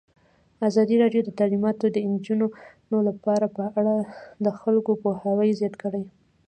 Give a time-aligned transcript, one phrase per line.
[0.67, 3.95] ازادي راډیو د تعلیمات د نجونو لپاره په اړه
[4.45, 6.03] د خلکو پوهاوی زیات کړی.